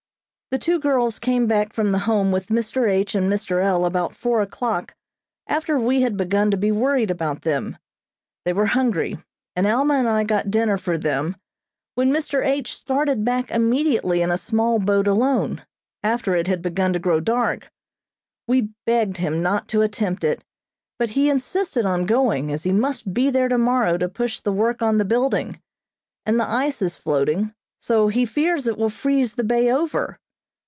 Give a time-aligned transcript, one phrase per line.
[0.53, 2.85] The two girls came back from the Home with Mr.
[2.91, 3.15] H.
[3.15, 3.63] and Mr.
[3.63, 3.85] L.
[3.85, 4.93] about four o'clock
[5.47, 7.77] after we had begun to be worried about them.
[8.43, 9.17] They were hungry,
[9.55, 11.37] and Alma and I got dinner for them,
[11.95, 12.45] when Mr.
[12.45, 12.73] H.
[12.75, 15.61] started back immediately in a small boat alone,
[16.03, 17.71] after it had begun to grow dark.
[18.45, 20.43] We begged him not to attempt it,
[20.99, 24.81] but he insisted on going, as he must be there tomorrow to push the work
[24.81, 25.61] on the building,
[26.25, 30.17] and the ice is floating, so he fears it will freeze the bay over.